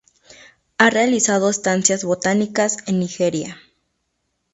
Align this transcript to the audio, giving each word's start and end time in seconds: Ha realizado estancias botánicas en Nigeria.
Ha 0.79 0.89
realizado 0.89 1.47
estancias 1.51 2.03
botánicas 2.03 2.77
en 2.87 2.97
Nigeria. 2.97 3.59